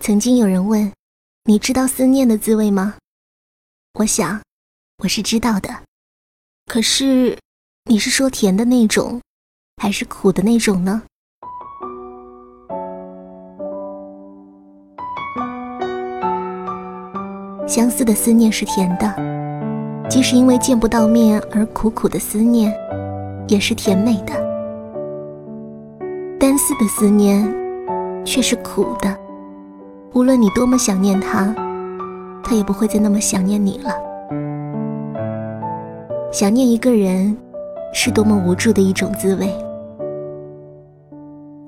[0.00, 0.90] 曾经有人问
[1.44, 2.94] ：“你知道思念的滋味吗？”
[4.00, 4.40] 我想，
[5.02, 5.68] 我是知道的。
[6.64, 7.36] 可是，
[7.84, 9.20] 你是说甜的那种，
[9.76, 11.02] 还是苦的那种呢？
[17.68, 19.14] 相思的思念是甜的，
[20.08, 22.74] 即使因为见不到面而苦苦的思念，
[23.48, 24.32] 也是甜美的。
[26.38, 27.44] 单思的思念，
[28.24, 29.29] 却是苦的。
[30.12, 31.54] 无论你多么想念他，
[32.42, 33.94] 他也不会再那么想念你了。
[36.32, 37.36] 想念一个人，
[37.92, 39.48] 是多么无助的一种滋味。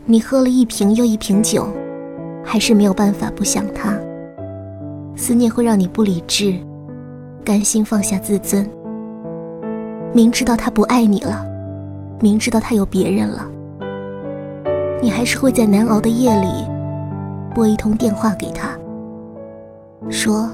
[0.05, 1.69] 你喝了一瓶又一瓶酒，
[2.45, 3.97] 还是没有办法不想他。
[5.14, 6.56] 思念会让你不理智，
[7.45, 8.69] 甘心放下自尊。
[10.12, 11.47] 明知道他不爱你了，
[12.20, 13.47] 明知道他有别人了，
[15.00, 16.71] 你还是会在难熬的夜里。
[17.55, 18.77] 拨一通电话给他，
[20.09, 20.48] 说：“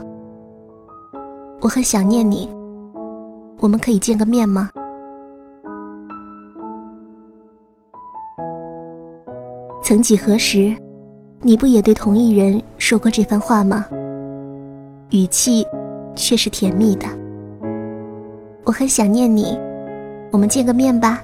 [1.62, 2.50] 我很想念你，
[3.60, 4.70] 我们可以见个面吗？”
[9.82, 10.76] 曾几何时，
[11.40, 13.86] 你不也对同一人说过这番话吗？
[15.10, 15.66] 语气
[16.14, 17.06] 却是甜蜜的。
[18.64, 19.58] 我很想念你，
[20.30, 21.22] 我们见个面吧。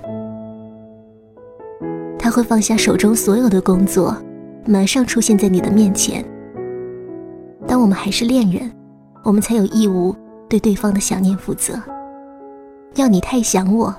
[2.18, 4.16] 他会放下手中所有的工作。
[4.66, 6.24] 马上出现在你的面前。
[7.66, 8.70] 当我们还是恋人，
[9.22, 10.14] 我们才有义务
[10.48, 11.80] 对对方的想念负责。
[12.94, 13.94] 要你太想我，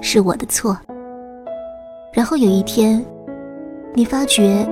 [0.00, 0.76] 是我的错。
[2.12, 3.04] 然后有一天，
[3.94, 4.66] 你发觉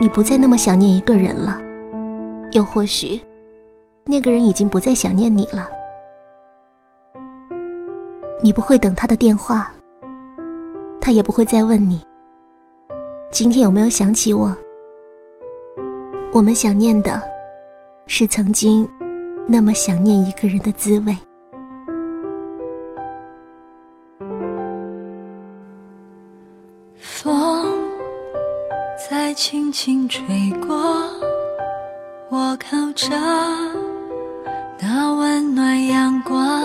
[0.00, 1.60] 你不再那么想念一个人了，
[2.52, 3.20] 又或许，
[4.06, 5.68] 那个人已经不再想念你了。
[8.42, 9.70] 你不会等他的电话，
[11.00, 12.00] 他也不会再问你，
[13.30, 14.56] 今天有没有想起我。
[16.32, 17.20] 我们想念的，
[18.06, 18.88] 是曾经
[19.48, 21.16] 那么想念一个人的滋味。
[27.00, 27.66] 风
[29.10, 30.24] 在轻轻吹
[30.66, 30.76] 过，
[32.28, 33.08] 我靠着
[34.80, 36.62] 那温暖阳光，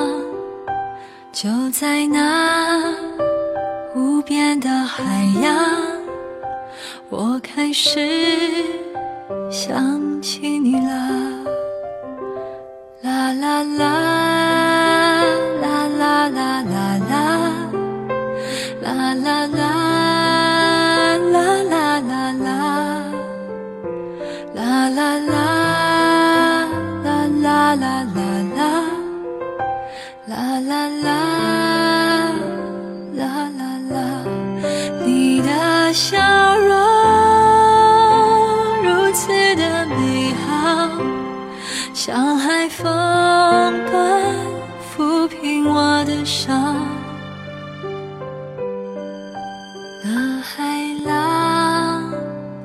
[1.31, 2.93] 就在那
[3.95, 5.03] 无边的海
[5.41, 5.55] 洋，
[7.09, 8.24] 我开始。
[9.67, 11.43] 想起你了，
[13.01, 14.04] 啦啦啦。
[42.05, 44.21] 像海风般
[44.95, 46.77] 抚平我的伤，
[50.03, 50.63] 那海
[51.03, 52.13] 浪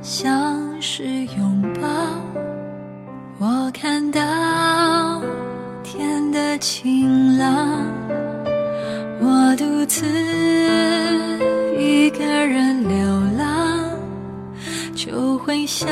[0.03, 1.05] 像是
[1.39, 1.89] 拥抱，
[3.39, 4.21] 我看到
[5.83, 7.83] 天的晴朗，
[9.21, 10.05] 我独自
[11.79, 13.91] 一个人流浪，
[14.95, 15.89] 就会想。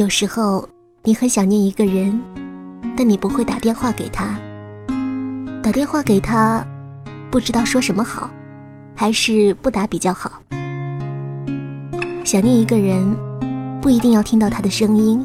[0.00, 0.66] 有时候，
[1.04, 2.18] 你很想念一个人，
[2.96, 4.34] 但你不会打电话给他。
[5.62, 6.66] 打电话给他，
[7.30, 8.30] 不知道说什么好，
[8.96, 10.40] 还是不打比较好。
[12.24, 13.14] 想念一个人，
[13.82, 15.22] 不一定要听到他的声音，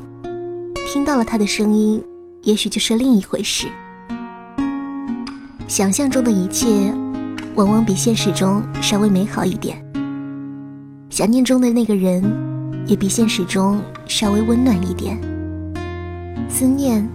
[0.92, 2.04] 听到了他的声音，
[2.44, 3.68] 也许就是另一回事。
[5.70, 6.94] 想象中的一切，
[7.56, 9.82] 往往比现实中稍微美好一点。
[11.10, 12.22] 想念中的那个人。
[12.88, 15.20] 也比现实中稍微温暖一点。
[16.50, 17.08] 思念，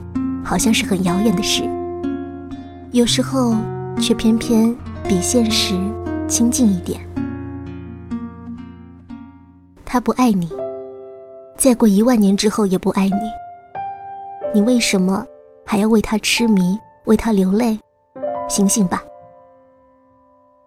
[0.45, 1.63] 好像是很遥远的事，
[2.91, 3.55] 有时候
[4.01, 4.75] 却偏偏
[5.09, 5.75] 比现实
[6.29, 7.01] 亲近一点。
[9.85, 10.49] 他不爱你，
[11.57, 13.15] 再过一万年之后也不爱你，
[14.55, 15.25] 你为什么
[15.65, 17.79] 还要为他痴迷，为他流泪？
[18.49, 19.03] 醒醒吧！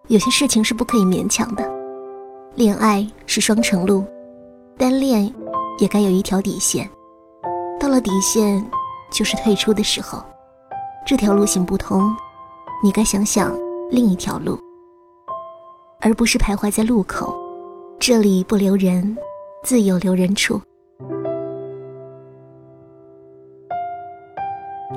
[0.08, 1.64] 有些事情是不可以勉强的，
[2.54, 4.04] 恋爱是双程路。
[4.76, 5.32] 单恋
[5.78, 6.88] 也该有一条底线，
[7.80, 8.64] 到了底线
[9.10, 10.22] 就是退出的时候。
[11.06, 12.14] 这条路行不通，
[12.82, 13.54] 你该想想
[13.90, 14.58] 另一条路，
[16.00, 17.36] 而不是徘徊在路口。
[17.98, 19.16] 这里不留人，
[19.62, 20.60] 自有留人处。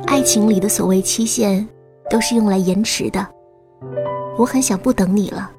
[0.05, 1.67] 爱情里的所谓期限，
[2.09, 3.27] 都是用来延迟的。
[4.37, 5.51] 我很想不等你了，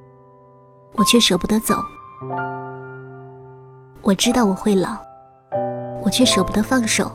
[0.94, 1.74] 我却舍不得走。
[4.02, 4.96] 我知道我会老，
[6.08, 7.12] 我却舍不得放手。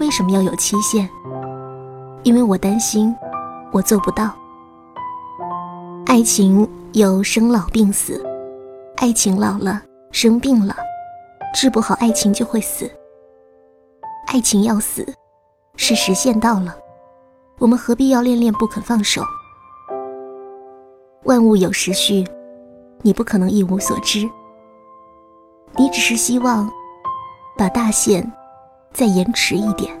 [0.00, 1.08] 为什么要有期限？
[2.24, 3.14] 因为我担心
[3.70, 4.34] 我做不到。
[6.06, 8.20] 爱情有生老病死，
[8.96, 9.80] 爱情老了，
[10.10, 10.74] 生病了，
[11.54, 12.90] 治不好爱情就会死。
[14.26, 15.06] 爱情要死，
[15.76, 16.74] 是时限到了，
[17.60, 19.22] 我们何必要恋恋不肯放手？
[21.22, 22.26] 万物有时序，
[23.02, 24.28] 你不可能一无所知。
[25.76, 26.68] 你只是希望
[27.60, 28.26] 把大限
[28.90, 29.94] 再延迟一点。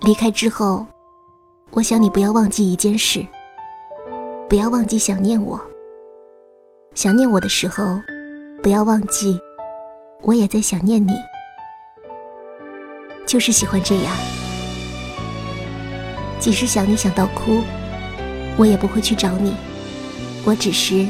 [0.00, 0.84] 离开之后，
[1.70, 3.24] 我想你不要忘记一件事，
[4.48, 5.60] 不要忘记想念我。
[6.96, 7.96] 想念我的时候，
[8.60, 9.38] 不要忘记，
[10.22, 11.12] 我也在想念你。
[13.24, 14.12] 就是喜欢这样，
[16.40, 17.62] 即使想你想到哭，
[18.56, 19.54] 我也不会去找你，
[20.44, 21.06] 我只是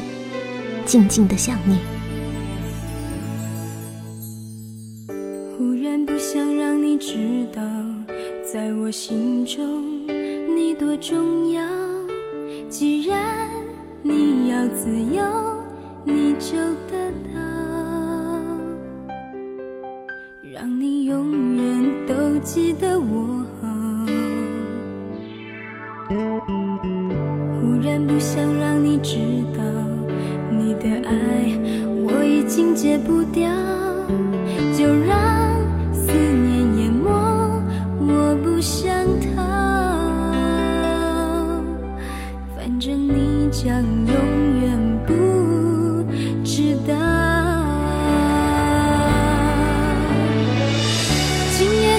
[0.85, 1.79] 静静的想你。
[21.05, 23.45] 永远都记得我。
[27.59, 29.17] 忽然不想让你知
[29.57, 29.63] 道，
[30.49, 31.13] 你的爱
[32.05, 33.51] 我已经戒不掉，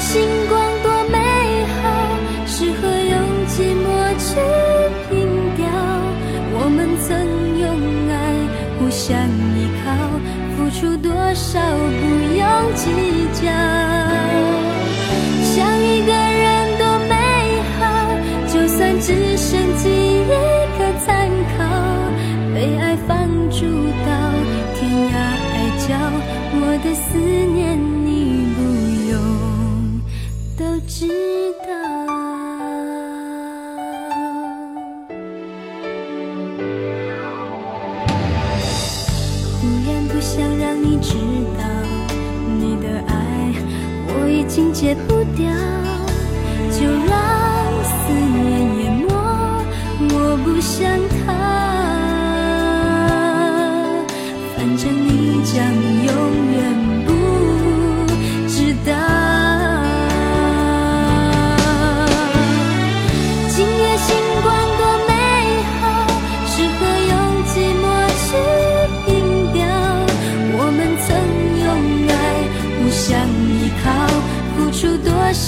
[0.05, 1.19] 星光多美
[1.81, 1.85] 好，
[2.47, 3.15] 适合用
[3.49, 3.87] 寂寞
[4.21, 4.37] 去
[5.09, 5.13] 凭
[5.57, 5.65] 吊。
[6.57, 7.09] 我们曾
[7.59, 7.65] 用
[8.11, 8.13] 爱
[8.79, 9.17] 互相
[9.57, 9.87] 依靠，
[10.55, 12.03] 付出多少不
[12.37, 12.45] 用
[12.77, 12.85] 计
[13.33, 13.43] 较。
[15.43, 16.45] 想一个人
[16.79, 17.13] 多美
[17.81, 17.83] 好，
[18.47, 19.09] 就算只
[19.39, 20.33] 剩记忆
[20.77, 21.09] 可参
[21.57, 21.59] 考。
[22.55, 23.65] 被爱放逐
[24.07, 24.11] 到
[24.77, 24.79] 天
[25.09, 25.13] 涯
[25.51, 25.53] 海
[25.89, 25.89] 角，
[26.57, 27.54] 我的思念
[30.87, 31.09] 知
[31.61, 31.75] 道。
[39.61, 41.15] 忽然不想让你知
[41.59, 41.65] 道，
[42.59, 43.53] 你的爱
[44.09, 44.95] 我已经戒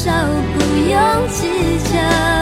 [0.06, 0.12] 少
[0.56, 2.35] 不用计较。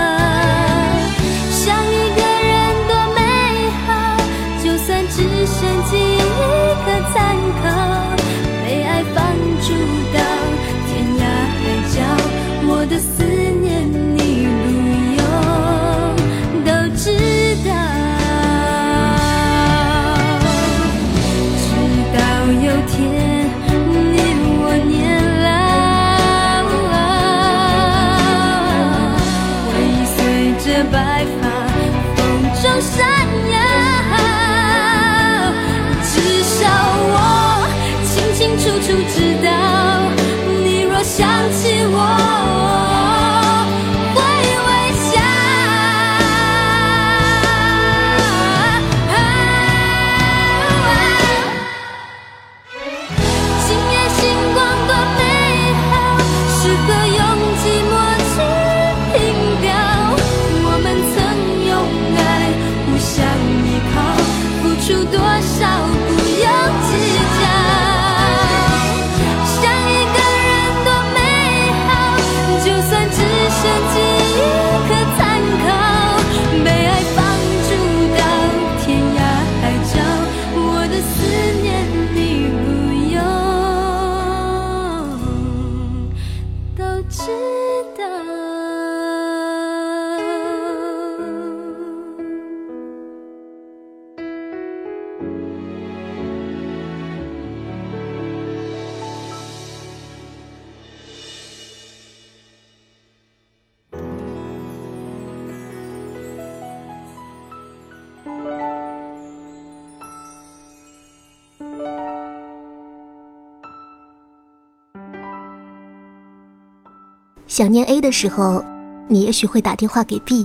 [117.55, 118.65] 想念 A 的时候，
[119.06, 120.44] 你也许会打电话给 B，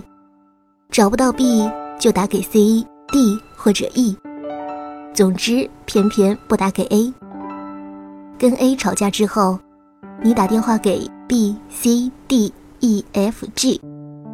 [0.91, 4.15] 找不到 B 就打给 C、D 或者 E，
[5.11, 7.11] 总之偏偏不打给 A。
[8.37, 9.57] 跟 A 吵架之后，
[10.21, 13.81] 你打电话给 B、C、D、E、F、G，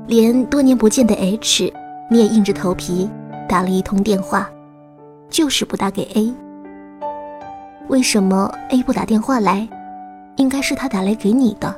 [0.08, 1.72] 连多年不见的 H，
[2.12, 3.10] 你也硬着头皮
[3.48, 4.50] 打了一通电话，
[5.30, 6.34] 就是不打给 A。
[7.88, 9.66] 为什么 A 不打电话来？
[10.36, 11.74] 应该是他打来给你的。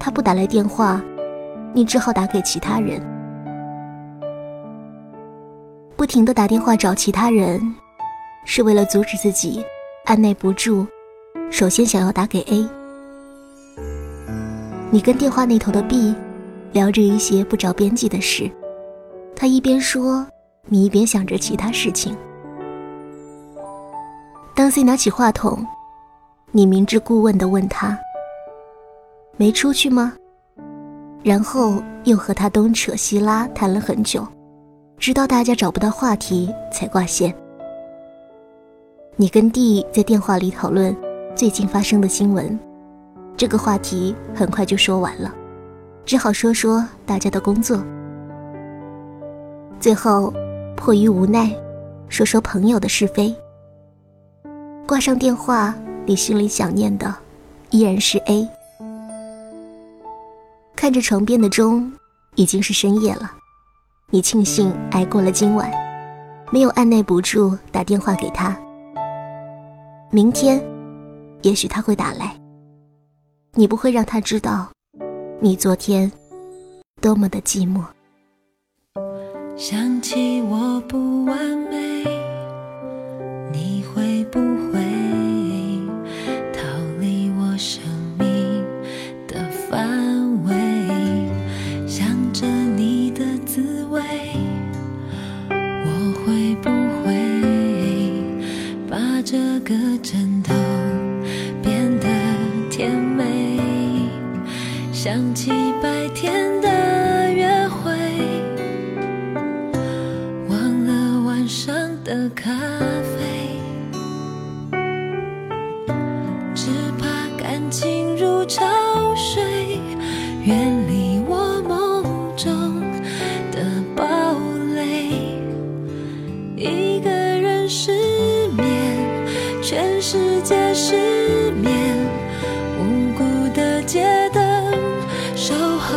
[0.00, 1.00] 他不打来电话，
[1.74, 3.00] 你只好打给其他人。
[5.94, 7.60] 不停的打电话找其他人，
[8.46, 9.62] 是为了阻止自己
[10.06, 10.86] 按耐不住，
[11.50, 12.66] 首先想要打给 A。
[14.90, 16.14] 你跟电话那头的 B
[16.72, 18.50] 聊着一些不着边际的事，
[19.36, 20.26] 他一边说，
[20.64, 22.16] 你一边想着其他事情。
[24.54, 25.64] 当 C 拿起话筒，
[26.50, 27.96] 你明知故问的问他
[29.40, 30.12] ：“没出去吗？”
[31.24, 34.26] 然后又和他东扯西拉谈了很久，
[34.98, 37.34] 直到大家找不到话题才挂线。
[39.16, 40.94] 你跟弟在电话里讨论
[41.34, 42.58] 最近发生的新闻，
[43.34, 45.34] 这个话题很快就说完了，
[46.04, 47.82] 只好说说大家的工作。
[49.78, 50.30] 最后
[50.76, 51.50] 迫于无奈，
[52.10, 53.34] 说说朋友的是非。
[54.86, 57.14] 挂上电话，你心里想念的
[57.70, 58.46] 依然是 A。
[60.80, 61.92] 看着床边的钟，
[62.36, 63.30] 已经是深夜了。
[64.08, 65.70] 你庆幸挨过了今晚，
[66.50, 68.58] 没有按耐不住打电话给他。
[70.10, 70.58] 明天，
[71.42, 72.34] 也许他会打来。
[73.52, 74.70] 你不会让他知道，
[75.38, 76.10] 你昨天
[76.98, 77.84] 多么的寂寞。
[79.58, 81.36] 想起我不完
[81.70, 82.04] 美，
[83.52, 84.40] 你会不
[84.72, 84.89] 会？
[99.70, 100.52] 个枕头
[101.62, 102.08] 变得
[102.68, 103.56] 甜美
[104.92, 106.49] 想起白天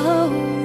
[0.06, 0.62] 哦